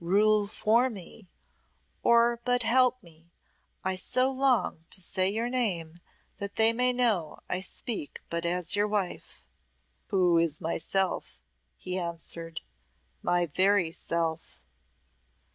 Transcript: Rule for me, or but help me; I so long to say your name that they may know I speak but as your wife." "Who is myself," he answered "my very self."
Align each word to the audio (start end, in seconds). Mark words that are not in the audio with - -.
Rule 0.03 0.47
for 0.47 0.89
me, 0.89 1.29
or 2.01 2.39
but 2.43 2.63
help 2.63 3.03
me; 3.03 3.29
I 3.83 3.95
so 3.97 4.31
long 4.31 4.83
to 4.89 4.99
say 4.99 5.29
your 5.29 5.47
name 5.47 5.99
that 6.39 6.55
they 6.55 6.73
may 6.73 6.91
know 6.91 7.37
I 7.47 7.61
speak 7.61 8.19
but 8.27 8.43
as 8.43 8.75
your 8.75 8.87
wife." 8.87 9.45
"Who 10.07 10.39
is 10.39 10.59
myself," 10.59 11.37
he 11.77 11.99
answered 11.99 12.61
"my 13.21 13.45
very 13.45 13.91
self." 13.91 14.59